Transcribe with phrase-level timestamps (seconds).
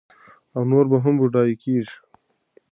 [0.55, 1.95] او نور به هم بډایه کېږي.